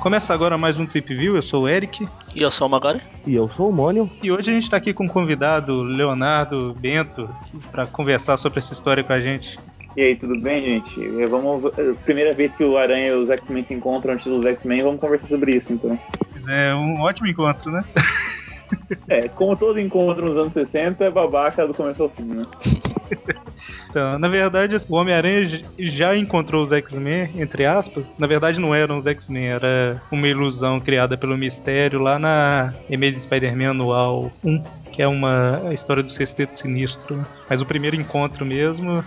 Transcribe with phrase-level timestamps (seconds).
[0.00, 2.06] Começa agora mais um Trip View, eu sou o Eric.
[2.34, 3.00] E eu sou o Magari.
[3.26, 4.10] E eu sou o Mônio.
[4.22, 7.26] E hoje a gente está aqui com o convidado Leonardo Bento
[7.72, 9.58] para conversar sobre essa história com a gente.
[9.96, 11.22] E aí, tudo bem, gente?
[11.22, 14.44] É, vamos, é, primeira vez que o Aranha e os X-Men se encontram antes dos
[14.44, 15.98] X-Men, vamos conversar sobre isso, então.
[16.46, 17.82] É um ótimo encontro, né?
[19.08, 22.42] É, como todo encontro nos anos 60, é babaca do começo ao fim, né?
[23.90, 28.06] Então, na verdade, o Homem-Aranha já encontrou os X-Men, entre aspas.
[28.18, 33.20] Na verdade, não eram os X-Men, era uma ilusão criada pelo mistério lá na Amazing
[33.20, 34.62] Spider-Man anual 1,
[34.92, 37.26] que é uma história do Sexteto Sinistro.
[37.48, 39.02] Mas o primeiro encontro mesmo.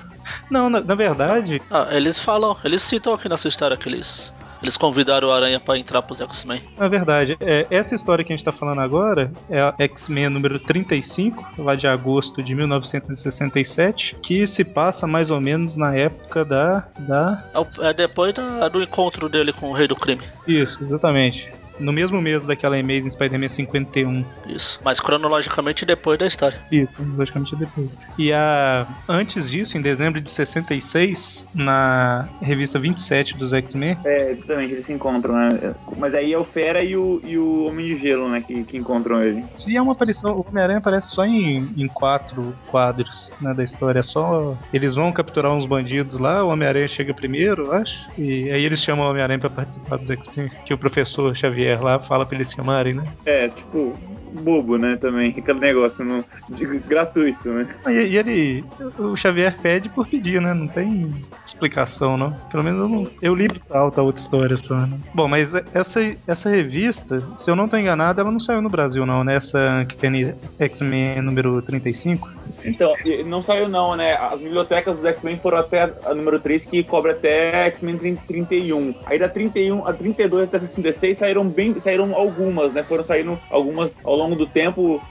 [0.50, 1.62] Não, na, na verdade.
[1.70, 5.78] Ah, eles falam, eles citam aqui nessa história que eles eles convidaram o Aranha para
[5.78, 6.62] entrar pros X-Men.
[6.78, 10.60] Na verdade, é, essa história que a gente tá falando agora é a X-Men número
[10.60, 16.88] 35, lá de agosto de 1967, que se passa mais ou menos na época da.
[17.00, 17.44] da...
[17.54, 20.22] É, é depois da, do encontro dele com o Rei do Crime.
[20.48, 24.26] Isso, exatamente no mesmo mês daquela Amazing Spider-Man 51.
[24.48, 26.60] Isso, mas cronologicamente depois da história.
[26.72, 27.90] Isso, cronologicamente depois.
[28.18, 33.98] E a antes disso, em dezembro de 66, na revista 27 dos X-Men.
[34.06, 35.76] É, exatamente, eles se encontram, né?
[35.98, 38.78] Mas aí é o Fera e o, e o Homem de Gelo, né, que, que
[38.78, 39.44] encontram ele.
[39.68, 44.00] E é uma aparição, o Homem-Aranha aparece só em, em quatro quadros né, da história.
[44.00, 44.56] É só.
[44.74, 47.94] Eles vão capturar uns bandidos lá, o Homem-Aranha chega primeiro, acho.
[48.18, 52.00] E aí eles chamam o Homem-Aranha pra participar dos X-Men, que o professor Xavier lá
[52.00, 53.04] fala pra eles chamarem, né?
[53.26, 53.98] É, tipo,
[54.32, 55.30] bobo, né, também.
[55.30, 57.68] Aquele negócio no, de, gratuito, né?
[57.88, 58.64] E, e, ele.
[58.98, 60.54] O Xavier pede por pedir, né?
[60.54, 61.14] Não tem
[61.46, 62.32] explicação, não.
[62.50, 64.98] Pelo menos eu, não, eu li alta outra história só, né?
[65.14, 69.06] Bom, mas essa, essa revista, se eu não tô enganado, ela não saiu no Brasil,
[69.06, 69.36] não, né?
[69.36, 72.30] Essa que tem X-Men número 35.
[72.64, 72.94] Então,
[73.26, 74.14] não saiu não, né?
[74.16, 78.94] As bibliotecas dos X-Men foram até a número 3, que cobre até X-Men 31.
[79.06, 82.84] Aí da 31 a 32 até 66 saíram bem, saíram algumas, né?
[82.84, 85.02] Foram saindo algumas ao longo do tempo.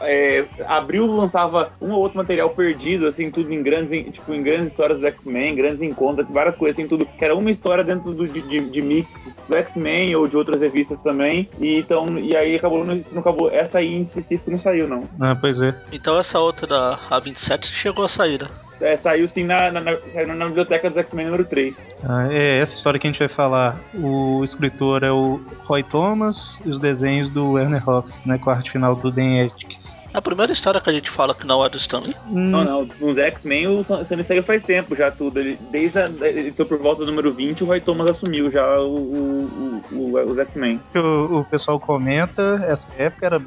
[0.00, 4.68] É, abril lançava um ou outro material perdido, assim, tudo em grandes, tipo, em grandes
[4.68, 7.04] histórias dos X-Men, grandes encontros, várias coisas, assim, tudo.
[7.06, 10.60] Que era uma história dentro do, de, de, de mix do X-Men ou de outras
[10.60, 11.48] revistas também.
[11.58, 13.50] E então, e aí acabou, isso não acabou.
[13.50, 15.02] Essa aí em específico não saiu, não.
[15.20, 15.74] Ah, pois é.
[15.92, 18.48] Então essa outra da a, 27 chegou a sair, né?
[18.82, 21.88] É, saiu sim na, na, na, na biblioteca dos X-Men número 3.
[22.02, 23.78] Ah, é essa história que a gente vai falar.
[23.94, 28.54] O escritor é o Roy Thomas e os desenhos do Werner Hoff, né, com a
[28.54, 30.01] arte final do Dan Etkiss.
[30.14, 32.14] É a primeira história que a gente fala que não é do Stanley?
[32.28, 32.50] Hum.
[32.50, 32.88] Não, não.
[33.00, 35.40] Nos X-Men o Stanley saiu faz tempo já tudo.
[35.40, 38.94] Ele, desde a edição por volta do número 20, o Roy Thomas assumiu já o,
[38.94, 40.80] o, o, os X-Men.
[40.94, 43.42] O, o, pessoal comenta, essa época era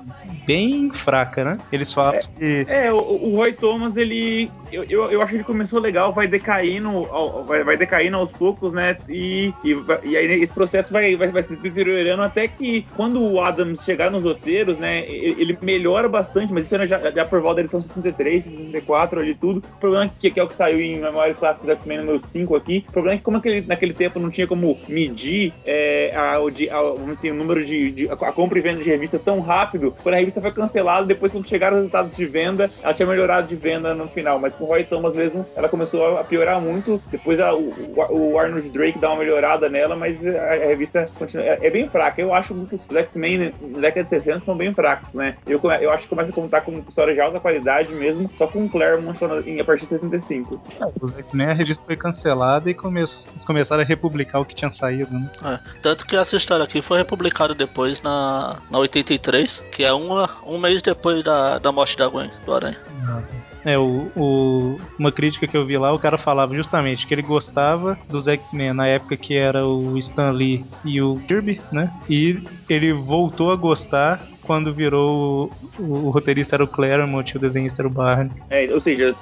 [0.47, 1.59] bem fraca, né?
[1.71, 2.65] Eles falam é, que.
[2.67, 4.49] É, o, o Roy Thomas, ele.
[4.71, 7.07] Eu, eu, eu, acho que ele começou legal, vai decaindo,
[7.45, 8.97] vai, vai decaindo aos poucos, né?
[9.07, 13.39] E, e, e aí esse processo vai, vai, vai se deteriorando até que quando o
[13.39, 15.07] Adams chegar nos roteiros, né?
[15.07, 19.57] Ele melhora bastante mas isso já, já por volta da edição 63, 64 ali tudo.
[19.57, 22.55] O problema é que, que é o que saiu em Memórias Clássicas X-Men número 5
[22.55, 22.85] aqui.
[22.87, 27.11] O problema é que como aquele, naquele tempo não tinha como medir é, a, a,
[27.11, 30.17] assim, o número de, de, a compra e venda de revistas tão rápido, quando a
[30.17, 33.93] revista foi cancelada, depois quando chegaram os resultados de venda, ela tinha melhorado de venda
[33.93, 37.01] no final, mas com o Roy Thomas mesmo, ela começou a piorar muito.
[37.11, 37.73] Depois a, o,
[38.11, 41.89] o, Arnold Drake dá uma melhorada nela, mas a, a revista continua, é, é, bem
[41.89, 42.21] fraca.
[42.21, 45.35] Eu acho que os X-Men na década de 60 são bem fracos, né?
[45.45, 48.65] Eu, eu acho que começa a contar com história de alta qualidade mesmo, só com
[48.65, 50.61] o Claremont a partir de 75.
[50.79, 54.71] É, X-Men a revista foi cancelada e come eles começaram a republicar o que tinha
[54.71, 55.29] saído, né?
[55.43, 60.29] É, tanto que essa história aqui foi republicada depois na, na 83, que é uma,
[60.45, 62.77] um mês depois da, da morte da Gwen, do Aranha.
[63.07, 63.21] Ah,
[63.65, 67.23] é, o, o, uma crítica que eu vi lá, o cara falava justamente que ele
[67.23, 71.91] gostava dos X-Men na época que era o Stan Lee e o Kirby, né?
[72.07, 72.39] E
[72.69, 77.81] ele voltou a gostar quando virou o, o, roteirista era o Claremont e o desenhista
[77.81, 78.31] era o Barney.
[78.49, 79.13] É, ou seja,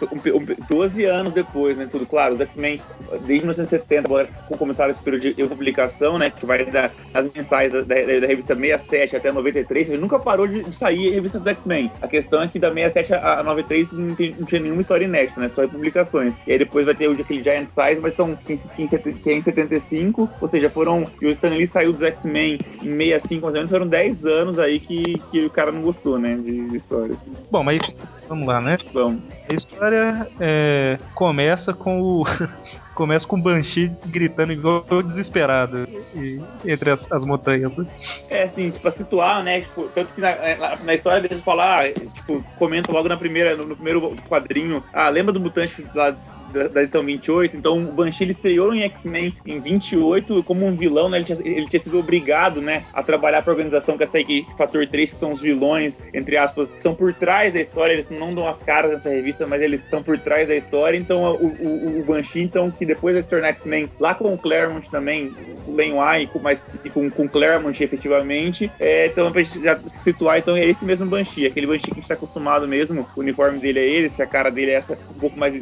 [0.70, 5.48] 12 anos depois, né, tudo claro, os X-Men, desde 1970, agora começaram esse período de
[5.48, 10.20] publicação, né, que vai das mensais da, da, da, revista 67 até 93, seja, nunca
[10.20, 11.92] parou de, de sair a revista dos X-Men.
[12.02, 15.40] A questão é que da 67 a 93 não, tem, não tinha nenhuma história inédita,
[15.40, 16.36] né, só publicações.
[16.48, 20.48] E aí depois vai ter o, aquele Giant Size, mas são que em 75, ou
[20.48, 23.88] seja, foram, e o Stan Lee saiu dos X-Men em 65, mais ou menos, foram
[23.88, 26.36] 10 anos aí que que, o cara não gostou, né?
[26.36, 27.18] De, de histórias.
[27.52, 27.82] Bom, mas
[28.28, 28.78] vamos lá, né?
[28.94, 29.22] Vamos.
[29.52, 32.26] A história é, começa com o.
[32.94, 37.76] começa com o Banshee gritando igual desesperado e, entre as, as montanhas.
[37.76, 37.86] Né?
[38.30, 39.62] É, assim, tipo, pra situar, né?
[39.62, 43.66] Tipo, tanto que na, na, na história deles falar, tipo, comenta logo na primeira, no,
[43.66, 46.16] no primeiro quadrinho, ah, lembra do mutante lá
[46.54, 47.58] da, edição 28.
[47.58, 51.18] Então o Banshee ele estreou em X-Men em 28 como um vilão, né?
[51.18, 54.48] Ele tinha, ele tinha sido obrigado, né, a trabalhar para a organização que é equipe
[54.58, 57.94] Fator 3, que são os vilões, entre aspas, que são por trás da história.
[57.94, 60.98] Eles não dão as caras nessa revista, mas eles estão por trás da história.
[60.98, 64.38] Então o, o, o Banshee, então, que depois vai se tornar X-Men lá com o
[64.38, 65.34] Claremont também,
[65.68, 65.94] o Len
[66.42, 68.72] mas com, com Claremont efetivamente.
[68.80, 71.96] É, então, pra gente já situar, então é esse mesmo Banshee, aquele Banshee que a
[71.96, 73.08] gente tá acostumado mesmo.
[73.16, 75.62] O uniforme dele é esse, a cara dele é essa, um pouco mais.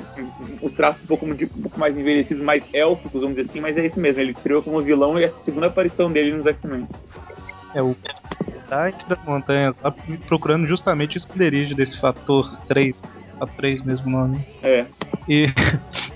[0.81, 3.85] Os traços um pouco, um pouco mais envelhecidos, mais élficos, vamos dizer assim, mas é
[3.85, 4.19] isso mesmo.
[4.19, 6.87] Ele criou como vilão e essa segunda aparição dele nos X-Men.
[7.75, 7.95] É o
[8.67, 9.75] Dark das Montanhas,
[10.27, 12.99] procurando justamente o esconderijo desse fator 3
[13.39, 14.43] a 3 mesmo nome.
[14.63, 14.85] É.
[15.29, 15.45] E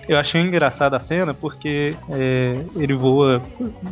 [0.08, 3.42] eu achei engraçada a cena porque é, ele voa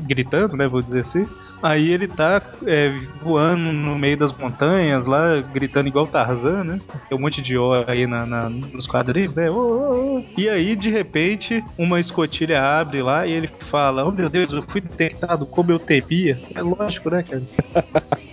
[0.06, 0.68] gritando, né?
[0.68, 1.28] Vou dizer assim.
[1.62, 2.90] Aí ele tá é,
[3.22, 6.80] voando no meio das montanhas lá, gritando igual Tarzan, né?
[7.08, 9.50] Tem um monte de O aí na, na nos quadrinhos, né?
[9.50, 10.40] Oh, oh, oh.
[10.40, 14.62] E aí, de repente, uma escotilha abre lá e ele fala: Oh meu Deus, eu
[14.64, 16.38] fui detectado como eu temia.
[16.54, 17.44] É lógico, né, cara?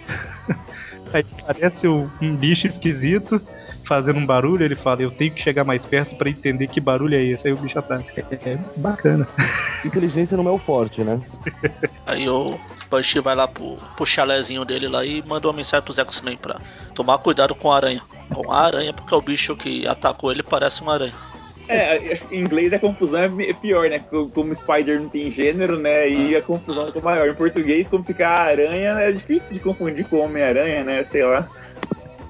[1.12, 3.40] aí parece um bicho esquisito
[3.90, 7.16] fazendo um barulho, ele fala, eu tenho que chegar mais perto para entender que barulho
[7.16, 7.48] é esse.
[7.48, 8.04] Aí o bicho ataca.
[8.16, 9.26] É, é bacana.
[9.84, 11.20] Inteligência não é o forte, né?
[12.06, 12.56] Aí o
[12.88, 16.60] Banshee vai lá pro, pro chalézinho dele lá e manda uma mensagem pros X-Men pra
[16.94, 18.00] tomar cuidado com a aranha.
[18.32, 21.14] Com a aranha, porque o bicho que atacou ele parece uma aranha.
[21.70, 24.00] É, em inglês a confusão é pior, né?
[24.34, 26.08] Como Spider não tem gênero, né?
[26.08, 27.28] E a confusão é maior.
[27.28, 31.04] Em português, como ficar aranha, é difícil de confundir com Homem-Aranha, né?
[31.04, 31.48] Sei lá.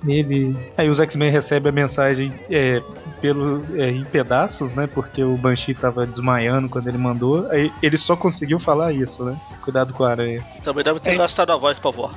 [0.07, 0.57] Ele.
[0.77, 2.81] Aí os X-Men recebem a mensagem é,
[3.21, 4.89] pelo, é, em pedaços, né?
[4.93, 7.47] Porque o Banshee tava desmaiando quando ele mandou.
[7.51, 9.37] Aí ele só conseguiu falar isso, né?
[9.63, 10.45] Cuidado com a aranha.
[10.63, 11.17] Também deve ter é.
[11.17, 12.15] gastado a voz pra voar.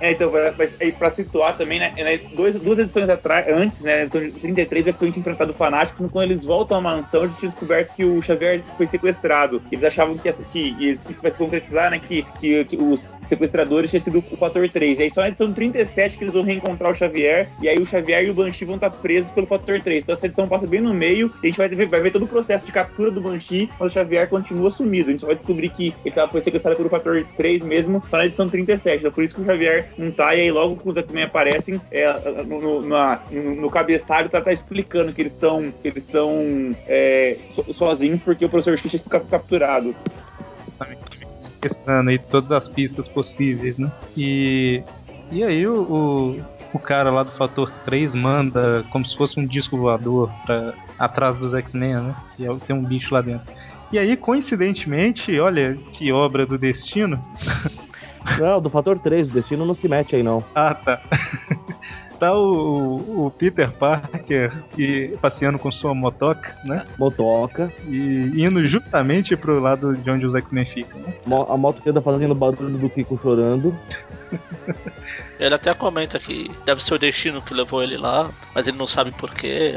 [0.00, 0.52] É, então, pra,
[0.98, 1.92] pra situar também, né?
[1.96, 4.04] né dois, duas edições atrás, antes, né?
[4.04, 7.36] Edição 33, é que a gente enfrentado o Fanático, quando eles voltam à mansão, eles
[7.36, 9.62] tinham descoberto que o Xavier foi sequestrado.
[9.70, 11.98] Eles achavam que, essa, que isso vai se concretizar, né?
[11.98, 14.98] Que, que, que os sequestradores tinham sido o fator 3.
[14.98, 17.86] E aí só na edição 37 que eles vão reencontrar o Xavier, e aí o
[17.86, 20.02] Xavier e o Banshee vão estar presos pelo fator 3.
[20.02, 22.24] Então essa edição passa bem no meio, e a gente vai ver, vai ver todo
[22.24, 25.08] o processo de captura do Banshee, mas o Xavier continua sumido.
[25.08, 28.16] A gente só vai descobrir que ele tava, foi sequestrado pelo fator 3 mesmo, só
[28.16, 29.00] na edição 37.
[29.00, 31.80] Então por isso que o Xavier não tá, e aí logo que os X-Men aparecem,
[31.90, 32.12] é,
[32.44, 37.64] no, no, no, no, cabeçalho tá, tá, explicando que eles estão eles estão é, so,
[37.72, 39.94] sozinhos porque o professor X está capturado.
[41.60, 43.92] Questionando aí todas as pistas possíveis, né?
[44.16, 44.82] E,
[45.30, 46.40] e aí o, o,
[46.72, 51.36] o cara lá do Fator 3 manda como se fosse um disco voador pra, atrás
[51.38, 52.14] dos X-Men, né?
[52.36, 53.46] Que é, tem um bicho lá dentro.
[53.92, 57.20] E aí, coincidentemente, olha que obra do destino.
[58.38, 60.44] Não, do fator 3, o destino não se mete aí não.
[60.54, 61.00] Ah, tá.
[62.20, 66.84] Tá o, o, Peter Parker e, passeando com sua motoca, né?
[66.98, 67.72] Motoca.
[67.88, 71.00] E indo justamente pro lado de onde os X-Men ficam.
[71.00, 71.14] Né?
[71.48, 73.74] A moto que fazendo barulho do Kiko chorando.
[75.40, 78.86] Ele até comenta que deve ser o destino que levou ele lá, mas ele não
[78.86, 79.74] sabe porquê.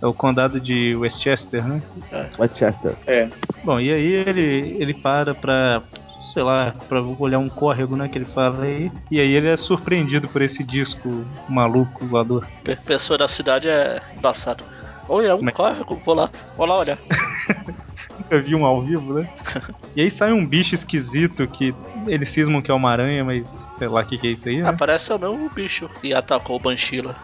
[0.00, 1.82] É o condado de Westchester, né?
[2.10, 2.30] É.
[2.38, 2.94] Westchester.
[3.06, 3.28] É.
[3.62, 5.82] Bom, e aí ele, ele para pra
[6.32, 8.90] sei lá, pra olhar um córrego, né, que ele fala aí.
[9.10, 12.46] E aí ele é surpreendido por esse disco maluco voador.
[12.84, 14.64] Pessoa da cidade é embaçado.
[15.08, 15.54] Oi, é um Mas...
[15.54, 16.98] É córrego, vou lá, vou lá olhar.
[18.16, 19.28] Nunca vi um ao vivo, né?
[19.96, 21.74] e aí sai um bicho esquisito que
[22.06, 23.44] eles cismam que é uma aranha, mas
[23.78, 24.62] sei lá o que, que é isso aí.
[24.62, 24.68] Né?
[24.68, 27.16] Ah, parece o mesmo bicho que atacou o Banshila.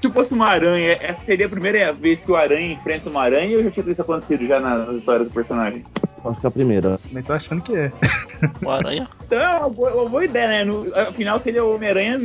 [0.00, 3.56] Se fosse uma aranha, essa seria a primeira vez que o aranha enfrenta uma aranha
[3.56, 5.84] ou já tinha isso acontecido já nas histórias do personagem?
[6.24, 6.98] Acho que é a primeira.
[6.98, 7.92] Também tô achando que é.
[8.64, 9.08] O aranha?
[9.26, 10.64] Então, é uma boa, uma boa ideia, né?
[10.64, 12.18] No, afinal, seria o Homem-Aranha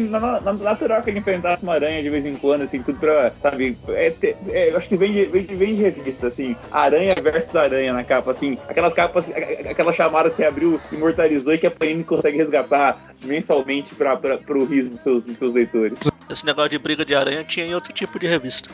[0.62, 3.78] natural que ele enfrentasse uma aranha de vez em quando, assim, tudo pra, sabe?
[3.90, 4.14] É,
[4.50, 6.56] é, eu acho que vem de, vem, de, vem de revista, assim.
[6.72, 8.58] Aranha versus aranha na capa, assim.
[8.68, 9.30] Aquelas capas,
[9.70, 14.66] aquelas chamadas que abriu, imortalizou e que a Panini consegue resgatar mensalmente pra, pra, pro
[14.66, 15.98] riso dos seus, dos seus leitores.
[16.30, 18.70] Esse negócio de briga de aranha tinha em outro tipo de revista.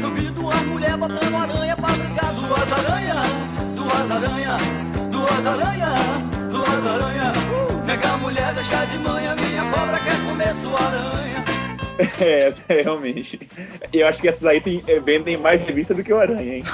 [0.00, 3.60] Duvido a mulher botando aranha pra brigar duas aranhas
[3.90, 4.58] duas aranha,
[5.10, 5.92] duas aranha,
[6.50, 7.32] duas aranha.
[7.84, 11.49] Nega a mulher deixa de manhã, minha cobra quer comer sua aranha.
[12.20, 13.40] É, é realmente.
[13.92, 16.64] Eu acho que essas aí tem, é, vendem mais revista do que o Aranha, hein?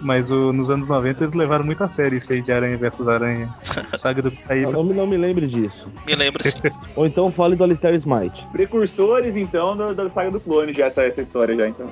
[0.00, 3.08] Mas o, nos anos 90 eles levaram muito a sério isso aí de Aranha versus
[3.08, 3.48] Aranha.
[3.96, 4.72] Saga do Caído.
[4.72, 5.86] Não, não me lembre disso.
[6.06, 6.60] Me lembro sim.
[6.94, 8.46] Ou então fale do Alistair Smite.
[8.52, 11.90] Precursores, então, da, da saga do clone, já essa, essa história já, então.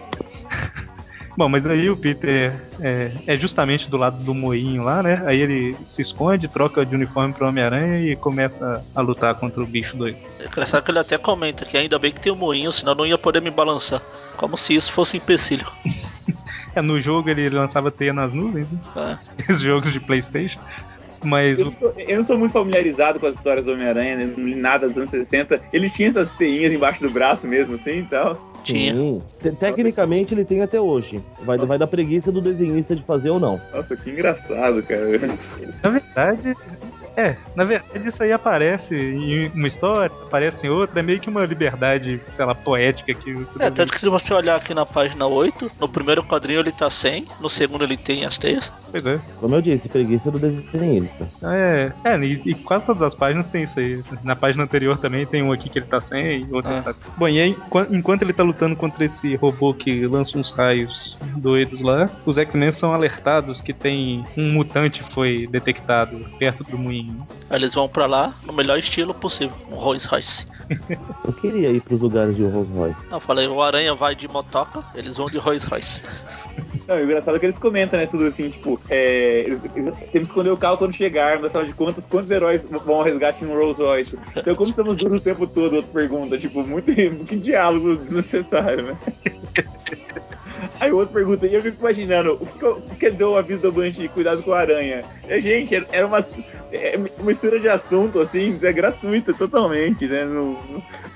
[1.37, 5.23] Bom, mas aí o Peter é, é justamente do lado do moinho lá, né?
[5.27, 9.67] Aí ele se esconde, troca de uniforme pro Homem-Aranha e começa a lutar contra o
[9.67, 10.19] bicho doido.
[10.39, 13.07] É engraçado que ele até comenta que ainda bem que tem o moinho, senão não
[13.07, 14.03] ia poder me balançar.
[14.37, 15.67] Como se isso fosse um empecilho.
[16.75, 19.19] É, no jogo ele lançava teia nas nuvens, né?
[19.47, 19.53] É.
[19.53, 20.59] Os jogos de Playstation.
[21.23, 24.17] Mas Eu, o- não sou- eu não sou muito familiarizado com as histórias do Homem-Aranha,
[24.17, 24.35] né?
[24.37, 25.61] não li nada dos anos 60.
[25.73, 28.39] Ele tinha essas teinhas embaixo do braço mesmo, assim e tal.
[28.65, 28.95] Tinha.
[28.95, 29.23] Sim.
[29.41, 31.21] Te- Tecnicamente ele tem até hoje.
[31.45, 33.61] Vai, vai da preguiça do desenhista de fazer ou não.
[33.75, 35.07] Nossa, que engraçado, cara.
[35.83, 36.57] na verdade.
[37.17, 41.29] É, na verdade isso aí aparece em uma história, aparece em outra, é meio que
[41.29, 44.87] uma liberdade, sei lá, poética que o É, tanto que se você olhar aqui na
[44.87, 48.73] página 8, no primeiro quadrinho ele tá sem, no segundo ele tem as teias.
[48.91, 49.21] Pois é.
[49.39, 51.29] Como eu disse, preguiça do desenhista.
[51.43, 54.03] É, é e, e quase todas as páginas tem isso aí.
[54.23, 56.95] Na página anterior também tem um aqui que ele tá sem e outro ele tá.
[57.17, 61.19] Bom, e aí, enqu- enquanto ele tá lutando contra esse robô que lança uns raios
[61.37, 67.02] doidos lá, os X-Men são alertados que tem um mutante foi detectado perto do moinho.
[67.51, 70.47] Aí eles vão pra lá no melhor estilo possível, um Rolls Royce.
[71.25, 72.97] Eu queria ir pros lugares de Rolls Royce.
[73.11, 76.03] Não, eu falei, o Aranha vai de motoca, eles vão de Rolls Royce.
[76.89, 78.07] Não, o engraçado é que eles comentam, né?
[78.07, 82.07] Tudo assim, tipo, é, temos que esconder o carro quando chegar, mas afinal de contas,
[82.07, 84.19] quantos heróis vão ao resgate em um Rolls Royce?
[84.37, 88.97] Então, como estamos duros o tempo todo, outra pergunta, tipo, muito que diálogo desnecessário, né?
[90.81, 93.37] Aí o outro pergunta, e eu fico imaginando, o que, o que quer dizer o
[93.37, 95.05] aviso do Banshee, cuidado com a aranha?
[95.29, 96.25] É, gente, era- era uma,
[96.73, 100.25] é uma mistura de assunto, assim, é gratuita totalmente, né?
[100.25, 100.57] Não,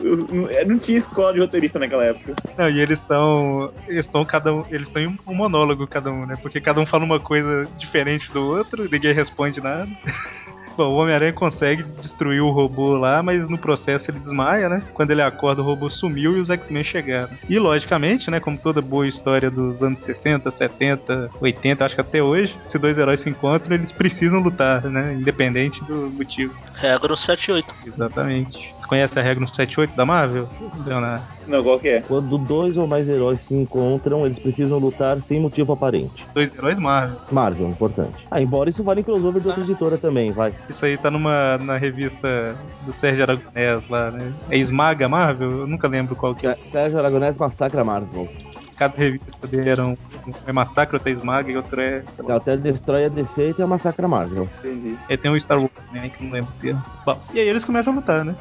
[0.00, 2.34] não, não tinha escola de roteirista naquela época.
[2.56, 3.72] Não, e eles estão.
[3.88, 4.64] Eles estão cada um.
[4.70, 5.55] Eles estão em um monólogo
[5.86, 6.36] cada um, né?
[6.40, 9.90] Porque cada um fala uma coisa diferente do outro, ninguém responde nada.
[10.76, 14.82] Bom, o Homem-Aranha consegue destruir o robô lá, mas no processo ele desmaia, né?
[14.92, 17.30] Quando ele acorda, o robô sumiu e os X-Men chegaram.
[17.48, 22.22] E logicamente, né, como toda boa história dos anos 60, 70, 80, acho que até
[22.22, 25.14] hoje, se dois heróis se encontram, eles precisam lutar, né?
[25.14, 26.54] Independente do motivo.
[26.74, 27.74] Regra 78.
[27.86, 28.74] Exatamente.
[28.78, 30.48] Você conhece a regra no 78 da Marvel,
[30.86, 31.24] Leonardo?
[31.46, 32.00] Não, qual que é?
[32.00, 36.26] Quando dois ou mais heróis se encontram, eles precisam lutar sem motivo aparente.
[36.34, 37.18] Dois heróis Marvel.
[37.30, 38.26] Marvel, importante.
[38.30, 40.52] Ah, embora isso vale em crossover de outra editora também, vai.
[40.68, 44.32] Isso aí tá numa na revista do Sérgio Aragonés lá, né?
[44.50, 45.50] É Esmaga Marvel?
[45.60, 46.54] Eu nunca lembro qual que é.
[46.56, 48.28] Sé- Sérgio Aragonés massacra a Marvel.
[48.76, 49.92] Cada revista dele era um,
[50.26, 52.02] um é Massacre, outro é Esmaga e outro é.
[52.28, 54.48] Até destrói a DC e tem a massacra a Marvel.
[54.58, 54.98] Entendi.
[55.08, 56.84] É, tem um Star Wars também, que eu não lembro o termo.
[57.06, 58.34] Bom, e aí eles começam a lutar, né?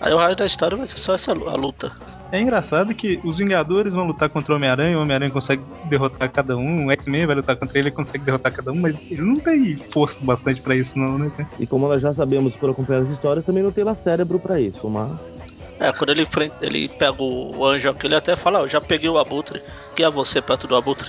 [0.00, 1.92] Aí o resto da história vai ser só essa a luta.
[2.34, 6.56] É engraçado que os Vingadores vão lutar contra o Homem-Aranha, o Homem-Aranha consegue derrotar cada
[6.56, 9.36] um, o X-Men vai lutar contra ele, ele consegue derrotar cada um, mas ele não
[9.36, 11.30] tem força bastante pra isso, não, né?
[11.36, 11.48] cara?
[11.60, 14.58] E como nós já sabemos por acompanhar as histórias, também não tem lá cérebro pra
[14.60, 15.32] isso, mas.
[15.78, 18.80] É, quando ele, enfrenta- ele pega o anjo aqui, ele até fala, ó, eu já
[18.80, 19.62] peguei o abutre.
[19.94, 21.08] Quem é você perto do abutre?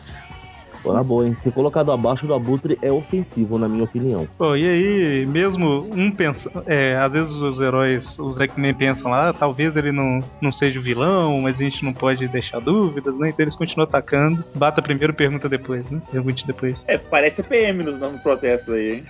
[0.86, 1.36] Pô, na boa, hein?
[1.42, 4.28] Ser colocado abaixo do abutre é ofensivo, na minha opinião.
[4.38, 9.30] Pô, e aí, mesmo um pensa, é, às vezes os heróis, os X-Men pensam lá,
[9.30, 13.18] "Ah, talvez ele não, não seja o vilão, mas a gente não pode deixar dúvidas,
[13.18, 13.30] né?
[13.30, 14.46] Então eles continuam atacando.
[14.54, 16.00] Bata primeiro, pergunta depois, né?
[16.12, 16.78] Pergunte depois.
[16.86, 19.06] É, parece PM nos novos protestos aí, hein?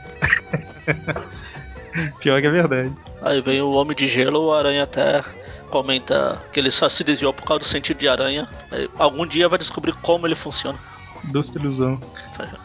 [2.22, 2.91] Pior que é verdade.
[3.22, 5.22] Aí vem o Homem de Gelo, o Aranha até
[5.70, 8.48] comenta que ele só se desviou por causa do sentido de aranha.
[8.72, 10.77] Aí, algum dia vai descobrir como ele funciona.
[11.32, 12.00] Doce ilusão.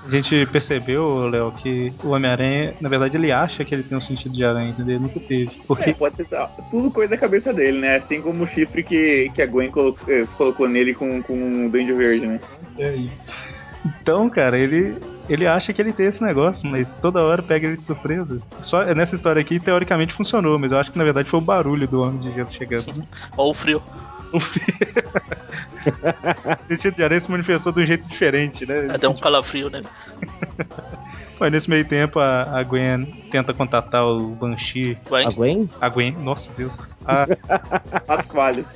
[0.05, 4.03] A gente percebeu, Léo, que o Homem-Aranha, na verdade, ele acha que ele tem um
[4.03, 4.97] sentido de aranha, entendeu?
[4.97, 5.51] Ele nunca teve.
[5.67, 6.27] Porque É, pode ser
[6.71, 7.97] tudo coisa da cabeça dele, né?
[7.97, 11.71] Assim como o chifre que, que a Gwen colocou, eh, colocou nele com, com o
[11.71, 12.41] Duende Verde, né?
[12.79, 13.31] é isso.
[13.85, 14.97] Então, cara, ele,
[15.29, 18.39] ele acha que ele tem esse negócio, mas toda hora pega ele de surpresa.
[18.63, 21.89] Só nessa história aqui, teoricamente funcionou, mas eu acho que na verdade foi o barulho
[21.89, 23.07] do Homem de Gelo chegando.
[23.37, 23.83] Ou o frio.
[26.63, 28.99] O sentido de aranha se manifestou de um jeito diferente, né?
[28.99, 29.87] Deu um calafrio nele.
[31.41, 34.99] Mas nesse meio tempo a, a Gwen tenta contatar o Banshee.
[35.09, 35.27] Gwen.
[35.27, 35.71] A Gwen?
[35.81, 36.73] A Gwen, nossa Deus.
[37.07, 37.23] A
[38.07, 38.67] Atos falhos.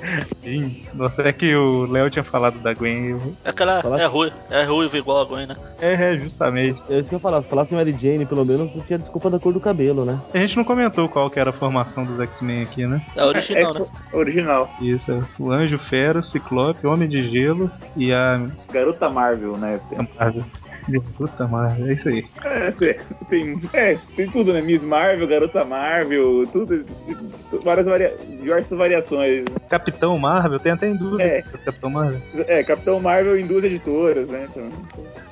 [0.43, 0.87] Sim.
[0.95, 3.11] Nossa, é que o Léo tinha falado da Gwen.
[3.11, 3.83] eu- É aquela.
[3.83, 4.15] Fala É assim.
[4.15, 4.33] ruim.
[4.51, 5.57] É ruivo igual a Gwen, né?
[5.79, 6.83] É, é, justamente.
[6.89, 7.43] É isso que eu ia falar.
[7.43, 10.19] Se falasse Mary Jane, pelo menos, não tinha desculpa da cor do cabelo, né?
[10.33, 13.03] A gente não comentou qual que era a formação dos X-Men aqui, né?
[13.15, 13.87] É original, é, né?
[14.13, 14.71] Original.
[14.81, 18.41] Isso, é o Anjo, Fera, o Ciclope, Homem de Gelo e a...
[18.73, 19.79] Garota Marvel, né?
[20.19, 20.45] Marvel.
[21.17, 22.25] Puta Marvel, é isso aí.
[22.45, 22.71] É,
[23.31, 24.61] tem, é, tem tudo, né?
[24.61, 26.85] Miss Marvel, Garota Marvel, tudo.
[27.51, 29.45] tu- Várias varia, diversas variações.
[29.71, 31.23] Capitão Marvel, tem até em dúvida.
[31.23, 31.43] É.
[31.43, 32.21] Capitão Marvel.
[32.47, 34.47] É, Capitão Marvel em duas editoras, né?
[34.51, 34.69] Então,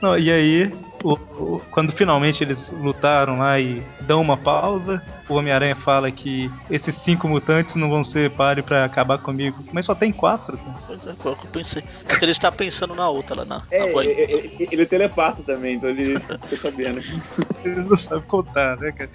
[0.01, 5.35] Não, e aí, o- o- quando finalmente eles lutaram lá e dão uma pausa, o
[5.35, 9.63] Homem-Aranha fala que esses cinco mutantes não vão ser páreo pra acabar comigo.
[9.73, 10.77] Mas só tem quatro, cara.
[10.87, 11.83] Pois é, o que eu pensei.
[12.09, 14.09] É que ele está pensando na outra lá na, É, na Gwen.
[14.09, 17.01] é, é, ele é telepata também, então ele tá sabendo.
[17.65, 19.09] Ele não sabe contar, né, cara?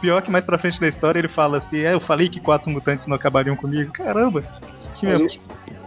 [0.00, 2.68] Pior que mais pra frente da história ele fala assim: É, eu falei que quatro
[2.68, 3.92] mutantes não acabariam comigo.
[3.92, 4.42] Caramba!
[4.96, 5.40] Que Aí,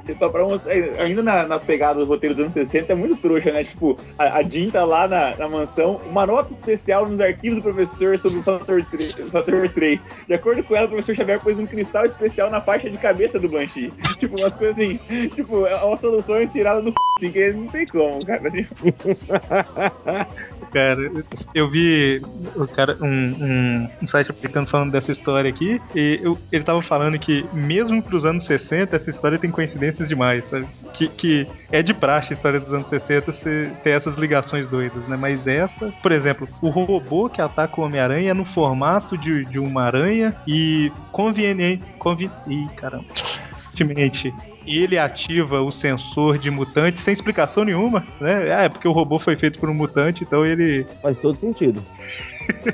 [0.08, 0.20] mesmo.
[0.20, 3.52] Pra, pra mostrar- ainda na, na pegada do roteiro dos anos 60 é muito trouxa,
[3.52, 3.64] né?
[3.64, 7.62] Tipo, a, a Jean tá lá na, na mansão, uma nota especial nos arquivos do
[7.74, 9.16] professor sobre o fator 3.
[9.32, 10.00] Fator 3.
[10.28, 13.40] De acordo com ela, o professor Xavier pôs um cristal especial na faixa de cabeça
[13.40, 13.92] do Banshee.
[14.18, 14.98] Tipo, umas coisas assim.
[15.36, 18.42] Tipo, é uma solução tirada do c, assim, que não tem como, cara.
[20.72, 21.08] Cara,
[21.54, 22.22] eu vi
[22.56, 26.82] o cara, um, um, um site aplicando falando dessa história aqui, e eu- ele tava
[26.82, 29.50] falando que, mesmo pros anos 60, essa história tem
[30.04, 30.66] demais, sabe?
[30.94, 35.08] Que, que é de praxe a história dos anos 60 se- ter essas ligações doidas,
[35.08, 35.16] né?
[35.18, 39.60] Mas essa, por exemplo, o robô que ataca o Homem-Aranha é no formato de, de
[39.60, 41.84] uma aranha e conveniente.
[42.00, 43.06] Convi Ih, caramba.
[43.78, 44.34] Convenientemente,
[44.66, 48.54] ele ativa o sensor de mutante sem explicação nenhuma, né?
[48.54, 50.86] Ah, é porque o robô foi feito por um mutante, então ele.
[51.02, 51.84] Faz todo sentido.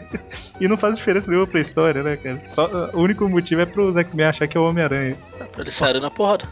[0.59, 2.39] E não faz diferença nenhuma pra história, né, cara?
[2.49, 5.15] Só, o único motivo é pro X-Men achar que é o Homem-Aranha.
[5.51, 6.45] Pra eles saírem na porrada.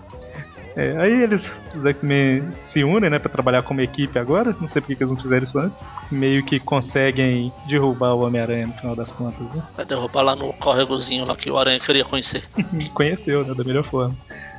[0.75, 1.43] É, aí eles,
[1.75, 4.55] os X-Men se unem, né, pra trabalhar como equipe agora.
[4.61, 5.77] Não sei por que eles não fizeram isso antes.
[6.11, 9.61] Meio que conseguem derrubar o Homem-Aranha no final das contas, né?
[9.75, 12.43] Vai derrubar lá no córregozinho lá que o Aranha queria conhecer.
[12.93, 14.15] conheceu, né, da melhor forma.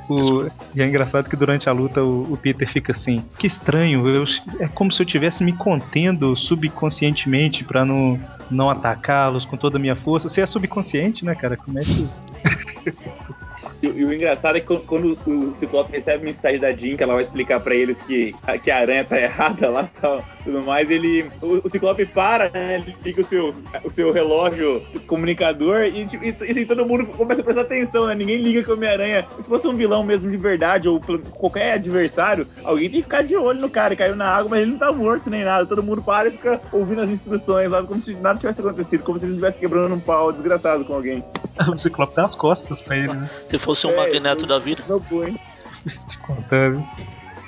[0.09, 4.05] O- e é engraçado que durante a luta o, o Peter fica assim: que estranho,
[4.07, 4.25] eu-
[4.59, 9.81] é como se eu estivesse me contendo subconscientemente pra não, não atacá-los com toda a
[9.81, 10.27] minha força.
[10.29, 11.55] Você é subconsciente, né, cara?
[11.55, 12.07] Como é que.
[13.81, 17.13] E, e o engraçado é que quando, o Ciclope recebe mensagem da Jean, que ela
[17.13, 21.29] vai explicar pra eles que, que a aranha tá errada lá tal, tudo mais, ele.
[21.41, 22.75] O, o Ciclope para, né?
[22.75, 27.05] Ele liga o seu, o seu relógio comunicador e, tipo, e, e assim, todo mundo
[27.07, 28.15] começa a prestar atenção, né?
[28.15, 29.25] Ninguém liga que o Homem-Aranha.
[29.41, 30.99] Se fosse um vilão mesmo de verdade, ou
[31.31, 33.95] qualquer adversário, alguém tem que ficar de olho no cara.
[33.95, 35.65] Caiu na água, mas ele não tá morto nem nada.
[35.65, 39.19] Todo mundo para e fica ouvindo as instruções lá, como se nada tivesse acontecido, como
[39.19, 41.23] se ele estivesse quebrando um pau desgraçado com alguém.
[41.67, 43.29] o Ciclope dá as costas pra ele, né?
[43.49, 44.83] Se fosse um É, magneto da vida.
[44.87, 45.31] Não foi.
[46.07, 46.83] Te contar, viu?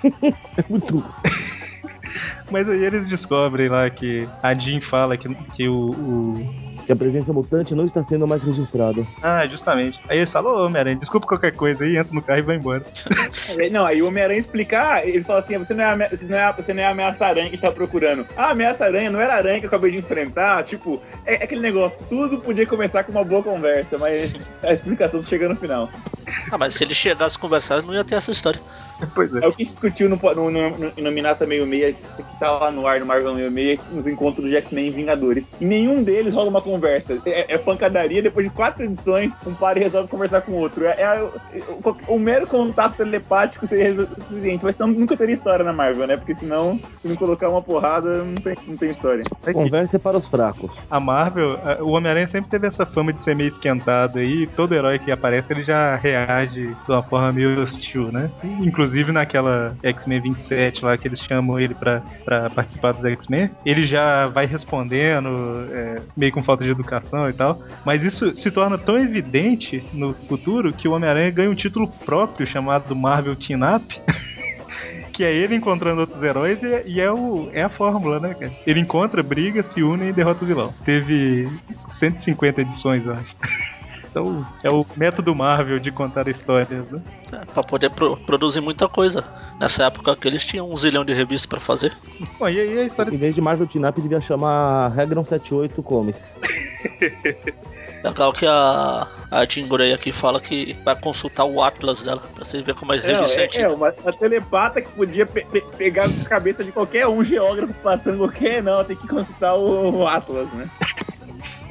[0.57, 1.03] É muito.
[2.51, 6.95] Mas aí eles descobrem lá que a Jean fala que, que o, o- Que a
[6.97, 9.07] presença mutante não está sendo mais registrada.
[9.21, 10.01] Ah, justamente.
[10.09, 12.83] Aí eles falam: Ô Homem-Aranha, desculpa qualquer coisa aí, entra no carro e vai embora.
[13.71, 16.43] Não, aí o Homem-Aranha explicar, ele fala assim: você não é a, você não é
[16.43, 18.27] a, você não é a ameaça-aranha que a gente tá procurando.
[18.35, 20.63] Ah, ameaça-aranha não era a aranha que eu acabei de enfrentar.
[20.63, 25.23] Tipo, é, é aquele negócio, tudo podia começar com uma boa conversa, mas a explicação
[25.23, 25.89] chega no final.
[26.51, 28.59] Ah, mas se ele chegasse a conversar, não ia ter essa história.
[29.13, 29.43] Pois é.
[29.43, 32.03] É o que a gente discutiu no, no, no, no Inominata Meio Meia, que,
[32.39, 35.51] tá lá no ar no Marvel Meio Meia, nos encontros de X-Men e Vingadores.
[35.59, 37.21] Em nenhum deles rola uma conversa.
[37.25, 40.85] É, é pancadaria, depois de quatro edições, um par resolve conversar com o outro.
[40.85, 41.29] É, é-
[41.83, 46.17] o, o mero contato telepático seria suficiente, mas senão nunca teria história na Marvel, né?
[46.17, 49.23] Porque senão, se não colocar uma porrada, não tem, não tem história.
[49.41, 50.71] Aqui, Conversa é para os fracos.
[50.89, 54.47] a Marvel, o Homem-Aranha sempre teve essa fama de ser meio esquentado aí.
[54.47, 58.29] Todo herói que aparece ele já reage de uma forma meio hostil, né?
[58.43, 62.01] Inclusive naquela X-Men 27 lá que eles chamam ele pra,
[62.53, 65.29] participar dos X-Men, ele já vai respondendo,
[65.71, 67.59] é, meio com falta de educação e tal.
[67.85, 72.47] Mas isso se torna tão evidente no futuro que o Homem-Aranha ganha um título próprio
[72.47, 73.85] chamado Marvel Team Up.
[75.13, 78.33] Que é ele encontrando outros heróis e, é- e é, o, é a fórmula, né,
[78.33, 78.51] cara?
[78.65, 80.73] Ele encontra, briga, se une e derrota o vilão.
[80.83, 81.47] Teve
[81.99, 83.35] 150 edições, eu acho.
[84.13, 87.01] Então, é o método Marvel de contar histórias, né?
[87.31, 89.23] É, pra poder pro- produzir muita coisa.
[89.59, 91.91] Nessa época que eles tinham um zilhão de revistas pra fazer.
[92.37, 96.35] Bom, e aí a história Em vez de Marvel Up, devia chamar Regron 78 Comics.
[98.03, 102.43] Legal que a, a Jean Grey aqui fala que vai consultar o Atlas dela, pra
[102.45, 105.63] você ver como é Não, revista é, é uma, uma telepata que podia pe- pe-
[105.77, 110.07] pegar a cabeça de qualquer um geógrafo passando qualquer, não, tem que consultar o, o
[110.07, 110.69] Atlas, né?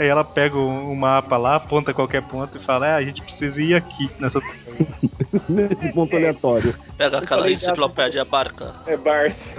[0.03, 3.23] Aí ela pega o o mapa lá, aponta qualquer ponto e fala: ah, a gente
[3.23, 4.41] precisa ir aqui nessa.
[5.49, 6.75] Nesse ponto aleatório.
[6.99, 9.51] Pega aquela falei enciclopédia barca, É Barça.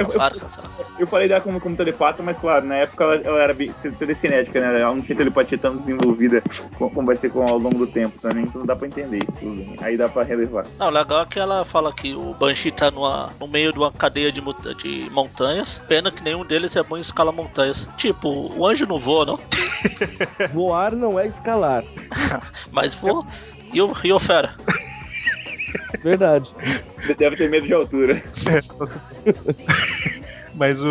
[0.00, 0.20] Eu- eu-.
[0.98, 3.54] Eu falei dela como, como telepata, mas claro, na época ela, ela era
[3.98, 4.80] telecinética, né?
[4.80, 6.42] Ela não tinha telepatia tão desenvolvida
[6.78, 9.32] co- como vai ser com, ao longo do tempo também, então dá pra entender isso
[9.38, 9.54] tudo.
[9.56, 9.76] né?
[9.80, 10.66] Aí dá pra relevar.
[10.78, 13.92] Não, legal é que ela fala que o Banshee tá numa, no meio de uma
[13.92, 14.40] cadeia de,
[14.82, 15.80] de montanhas.
[15.88, 17.88] Pena que nenhum deles é bom em escalar montanhas.
[17.96, 19.38] Tipo, o anjo não voa, não,
[20.52, 21.84] Voar não é escalar.
[22.70, 23.24] mas voa.
[23.72, 24.54] E o, e o fera?
[26.02, 26.50] Verdade.
[27.18, 28.22] Deve ter medo de altura.
[30.54, 30.86] Mas o,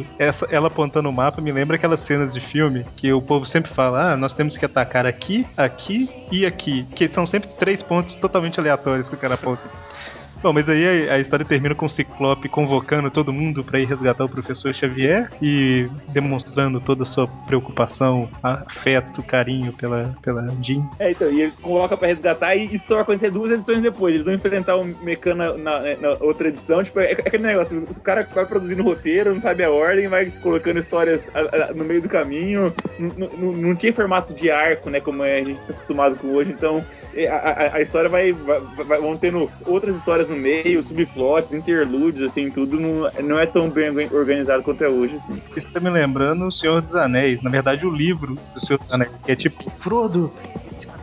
[0.00, 3.46] o- essa, ela apontando o mapa me lembra aquelas cenas de filme que o povo
[3.46, 6.84] sempre fala: ah, nós temos que atacar aqui, aqui e aqui.
[6.96, 9.62] Que são sempre três pontos totalmente aleatórios que o cara aponta.
[10.42, 13.84] Bom, mas aí a, a história termina com o Ciclope convocando todo mundo pra ir
[13.84, 20.88] resgatar o professor Xavier e demonstrando toda a sua preocupação, afeto, carinho pela, pela Jean.
[20.98, 24.14] É, então, e eles colocam pra resgatar e isso só vai acontecer duas edições depois.
[24.14, 26.82] Eles vão enfrentar o Mecana na, na outra edição.
[26.82, 30.30] Tipo, é, é aquele negócio, o cara vai produzindo roteiro, não sabe a ordem, vai
[30.42, 32.72] colocando histórias a- a- no meio do caminho.
[32.98, 36.50] Não tinha formato de arco, né, como é a gente está acostumado com hoje.
[36.50, 36.82] Então,
[37.14, 42.30] é, a- a história vai, vai, vai- vão tendo outras histórias no meio, subplots, interlúdios,
[42.30, 45.40] assim, tudo não, não é tão bem organizado quanto é hoje, assim.
[45.56, 48.92] Isso tá me lembrando o Senhor dos Anéis, na verdade o livro do Senhor dos
[48.92, 50.32] Anéis, que é tipo, Frodo,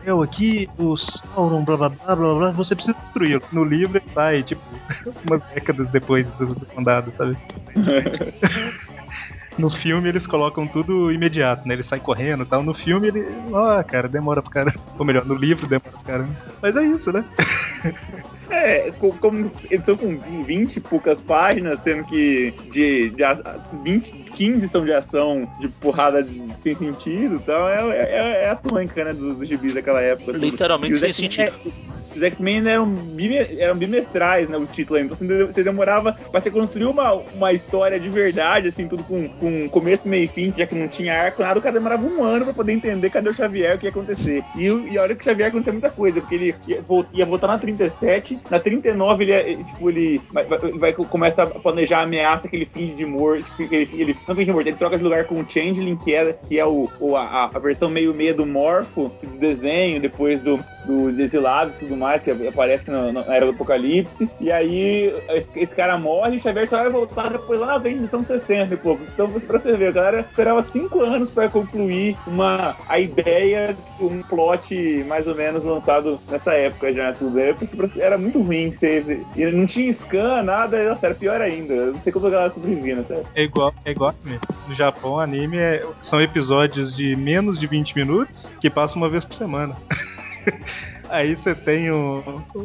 [0.04, 3.42] eu aqui, o Sauron, blá blá blá blá blá, você precisa destruí-lo.
[3.52, 4.62] No livro ele sai, tipo,
[5.26, 7.36] umas décadas depois do, do condado, sabe?
[9.58, 11.74] No filme eles colocam tudo imediato, né?
[11.74, 12.62] Ele sai correndo e tal.
[12.62, 13.26] No filme ele.
[13.52, 14.78] Ah, cara, demora pra caramba.
[14.96, 16.36] Ou melhor, no livro demora pra caramba.
[16.62, 17.24] Mas é isso, né?
[18.50, 24.10] É, co- como edição com 20 e poucas páginas, sendo que de, de a- 20,
[24.34, 26.26] 15 são de ação, de porrada
[26.62, 30.32] sem sentido e tal, é, é, é a tônica, né, dos do gibis daquela época.
[30.32, 31.42] Literalmente sem sentido.
[31.74, 32.88] é- os X-Men eram,
[33.58, 35.14] eram bimestrais, né, o título, ainda.
[35.14, 39.04] então você de- você demorava pra você construir uma, uma história de verdade, assim, tudo
[39.04, 42.04] com, com começo, meio e fim, já que não tinha arco, nada, o cara demorava
[42.06, 44.42] um ano pra poder entender cadê o Xavier, o que ia acontecer.
[44.56, 46.78] E, e a hora que o Xavier acontecia muita coisa, porque ele ia,
[47.12, 51.46] ia voltar na 37, na 39 ele, ia- tipo, ele vai, vai, vai- começa a
[51.46, 54.66] planejar a ameaça que ele finge de morto, tipo, ele, ele não finge de morto,
[54.66, 57.58] ele troca de lugar com o Changeling, que é, que é o, o- a, a
[57.58, 62.30] versão meio meia do Morpho, do desenho, depois do, dos exilados e tudo mais, que
[62.30, 64.28] aparece na, na Era do Apocalipse.
[64.40, 67.98] E aí esse, esse cara morre e o Xavier só vai voltar depois lá frente,
[68.00, 69.06] edição 60 e poucos.
[69.08, 74.06] Então, pra você ver, a galera esperava cinco anos pra concluir uma, a ideia, tipo,
[74.06, 77.12] um plot mais ou menos lançado nessa época já.
[77.12, 77.38] Tudo.
[77.38, 77.56] Era,
[77.98, 78.72] era muito ruim.
[78.72, 81.72] Você, e não tinha scan, nada, nossa, era pior ainda.
[81.74, 83.04] Eu não sei como a galera sobrevivia.
[83.34, 84.40] É igual, é igual anime.
[84.68, 89.24] No Japão, anime é- são episódios de menos de 20 minutos que passam uma vez
[89.24, 89.76] por semana.
[91.10, 92.22] Aí você tem um-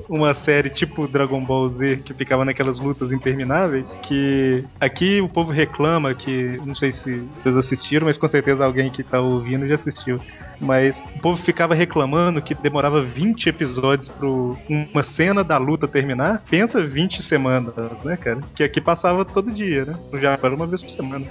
[0.09, 3.89] uma série tipo Dragon Ball Z que ficava naquelas lutas intermináveis.
[4.03, 6.59] Que aqui o povo reclama que.
[6.65, 10.19] Não sei se vocês assistiram, mas com certeza alguém que tá ouvindo já assistiu.
[10.59, 16.41] Mas o povo ficava reclamando que demorava 20 episódios pra uma cena da luta terminar.
[16.49, 18.39] Pensa 20 semanas, né, cara?
[18.55, 19.95] Que aqui passava todo dia, né?
[20.11, 21.25] No Japão era uma vez por semana.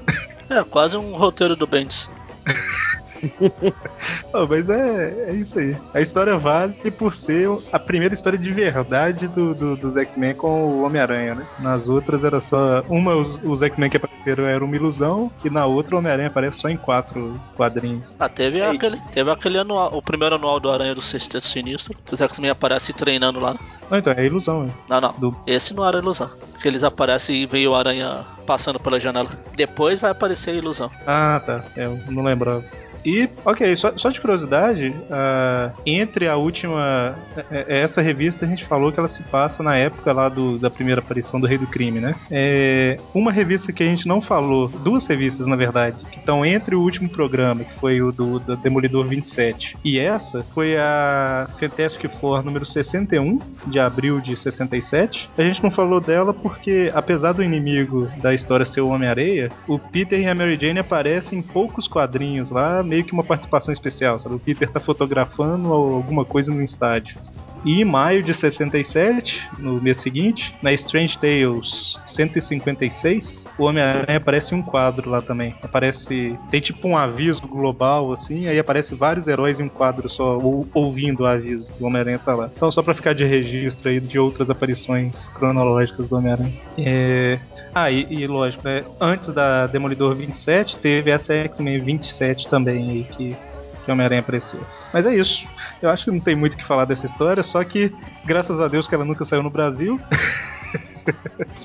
[0.51, 2.11] É, quase um roteiro do Bendis.
[4.33, 5.77] Não, mas é, é isso aí.
[5.95, 10.65] A história vale por ser a primeira história de verdade do, do- dos X-Men com
[10.67, 11.47] o Homem-Aranha, né?
[11.61, 12.81] Nas outras era só.
[12.89, 16.59] Uma, os, os X-Men que apareceram era uma ilusão, e na outra o Homem-Aranha aparece
[16.59, 18.15] só em quatro quadrinhos.
[18.19, 21.95] Ah, teve É, aquele, teve aquele anual, o primeiro anual do Aranha do Sexteto Sinistro,
[22.05, 23.57] que os X-Men aparecem treinando lá.
[23.91, 24.73] Não, então, é ilusão, né?
[24.89, 25.13] Não, não.
[25.13, 26.31] Do- Esse não era ilusão.
[26.61, 29.29] Que eles aparecem e veio o Aranha passando pela janela.
[29.55, 30.91] Depois vai aparecer a ilusão.
[31.07, 31.63] Ah, tá.
[31.77, 32.65] É, Eu não lembrava.
[33.05, 37.17] E, ok, só, só de curiosidade, ah, entre a última.
[37.51, 40.59] é- é- Essa revista a gente falou que ela se passa na época lá do,
[40.59, 42.15] da primeira aparição do Rei do Crime, né?
[42.31, 46.75] É, uma revista que a gente não falou, duas revistas na verdade, que estão entre
[46.77, 52.11] o último programa, que foi o do, do Demolidor 27, e essa foi a Fantastic
[52.21, 55.29] Four número 61, de abril de 67.
[55.37, 59.79] A gente não falou dela porque, apesar do inimigo da história ser o Homem-Areia, o
[59.79, 64.19] Peter e a Mary Jane aparecem em poucos quadrinhos lá, meio que uma participação especial,
[64.19, 64.35] sabe?
[64.35, 67.17] O Peter tá fotografando alguma coisa no estádio.
[67.65, 74.53] E em maio de 67, no mês seguinte, na Strange Tales 156, o Homem-Aranha aparece
[74.55, 75.55] em um quadro lá também.
[75.63, 76.37] Aparece.
[76.51, 80.67] Tem tipo um aviso global, assim, aí aparece vários heróis em um quadro só, ou-
[80.75, 81.71] ouvindo o aviso.
[81.81, 82.51] O Homem-Aranha tá lá.
[82.55, 86.53] Então, só pra ficar de registro aí de outras aparições cronológicas do Homem-Aranha.
[86.77, 87.39] É.
[87.75, 88.85] Ah, e, e lógico, né?
[89.01, 93.37] Antes da Demolidor 27, teve essa X-Men 27 também aí, que,
[93.85, 94.61] que Homem-Aranha apareceu.
[94.93, 95.47] Mas é isso.
[95.81, 97.93] Eu acho que não tem muito o que falar dessa história, só que,
[98.25, 100.01] graças a Deus que ela nunca saiu no Brasil.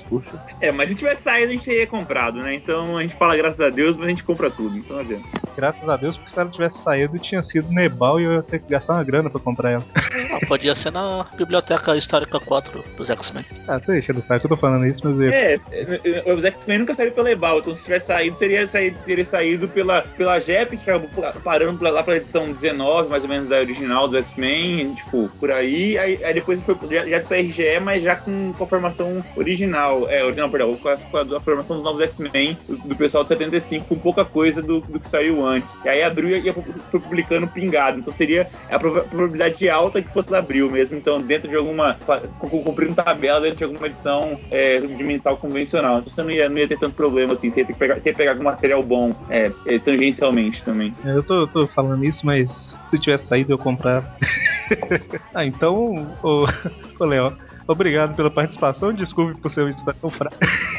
[0.08, 0.42] Puxa.
[0.60, 2.54] É, mas se tivesse saído, a gente teria comprado, né?
[2.54, 4.76] Então a gente fala graças a Deus, mas a gente compra tudo.
[4.76, 5.24] Então não adianta.
[5.56, 8.60] Graças a Deus, porque se ela tivesse saído, tinha sido Nebal e eu ia ter
[8.60, 9.84] que gastar uma grana pra comprar ela.
[10.30, 13.44] Não, podia ser na Biblioteca Histórica 4 dos X-Men.
[13.66, 15.30] Ah, tô enchendo o saco, eu tô falando isso, mas eu...
[15.32, 19.68] É, os X-Men nunca saíram pela Ebal, então se tivesse saído, seria saído, teria saído
[19.68, 21.10] pela, pela JEP, que acabou
[21.42, 25.98] parando lá pra edição 19, mais ou menos, da original dos X-Men, tipo, por aí.
[25.98, 30.08] Aí, aí depois foi já, já pra RGE, mas já com, com a formação original,
[30.08, 33.86] é, original, perdão, com a, com a formação dos novos X-Men, do, pessoal de 75,
[33.86, 35.68] com pouca coisa do, do que saiu antes.
[35.84, 37.98] E aí abriu e ia, foi publicando pingado.
[37.98, 40.96] Então seria a probabilidade alta que fosse da Abril mesmo.
[40.96, 41.94] Então, dentro de alguma.
[42.38, 45.98] cumprindo tabela dentro de alguma edição é, de mensal convencional.
[45.98, 47.50] Então você não ia, não ia ter tanto problema assim.
[47.50, 50.92] Você ia, pegar, você ia pegar algum material bom é, é, tangencialmente também.
[51.04, 54.16] É, eu tô, tô falando isso, mas se tivesse saído eu comprar.
[55.34, 56.46] ah, então, ô,
[56.98, 57.06] ô
[57.68, 60.36] Obrigado pela participação, desculpe por seu estar tão fraco.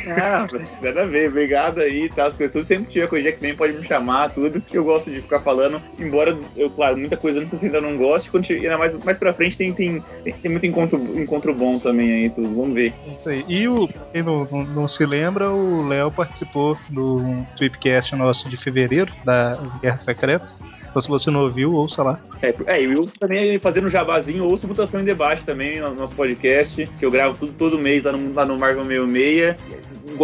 [0.08, 0.48] Ah,
[0.82, 2.26] nada a ver, obrigado aí, tá?
[2.26, 4.62] As pessoas sempre tiver com o X-Men, pode me chamar, tudo.
[4.74, 8.50] Eu gosto de ficar falando, embora eu, claro, muita coisa antes ainda não goste, quando
[8.50, 12.56] ainda mais, mais pra frente tem, tem, tem, muito encontro, encontro bom também aí, tudo.
[12.56, 12.92] Vamos ver.
[13.20, 13.46] Isso aí.
[13.48, 18.58] E o, quem não, não, não se lembra, o Léo participou do Tweepcast nosso de
[18.58, 20.60] fevereiro, das Guerras Secretas.
[20.90, 22.20] Então, se você não ouviu, ouça lá.
[22.42, 26.79] É, é e ouço também, fazendo jabazinho, ouço Mutação em Debate também no nosso podcast,
[26.88, 29.56] que eu gravo tudo todo mês lá no, lá no Marvel 66.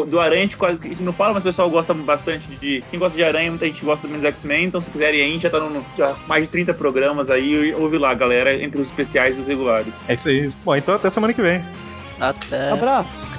[0.07, 2.83] Do Aranha, a gente, quase, a gente não fala, mas o pessoal gosta bastante de.
[2.89, 5.33] Quem gosta de Aranha, muita gente gosta também dos X-Men, então se quiserem aí, a
[5.33, 8.87] gente já tá no, já mais de 30 programas aí, ouve lá, galera, entre os
[8.87, 9.93] especiais e os regulares.
[10.07, 10.49] É isso aí.
[10.63, 11.63] Bom, então até semana que vem.
[12.19, 12.71] Até.
[12.71, 13.34] Abraço.